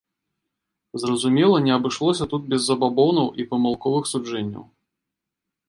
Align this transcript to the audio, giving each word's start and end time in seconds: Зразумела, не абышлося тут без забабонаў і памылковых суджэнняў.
Зразумела, 1.01 1.59
не 1.67 1.73
абышлося 1.75 2.25
тут 2.33 2.49
без 2.55 2.61
забабонаў 2.71 3.27
і 3.43 3.47
памылковых 3.55 4.11
суджэнняў. 4.13 4.69